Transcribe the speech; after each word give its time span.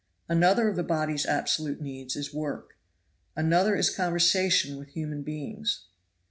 Another 0.27 0.67
of 0.67 0.75
the 0.75 0.81
body's 0.83 1.27
absolute 1.27 1.79
needs 1.79 2.15
is 2.15 2.33
work. 2.33 2.75
Another 3.35 3.75
is 3.75 3.91
conversation 3.95 4.77
with 4.77 4.87
human 4.87 5.21
beings. 5.21 5.85